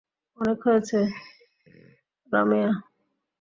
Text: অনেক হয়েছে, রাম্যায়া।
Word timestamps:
অনেক 0.39 0.59
হয়েছে, 0.67 0.99
রাম্যায়া। 2.31 2.71